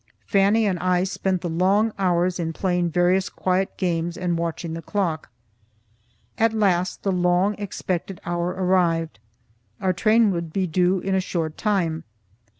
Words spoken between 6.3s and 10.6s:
At last the long expected hour arrived; our train would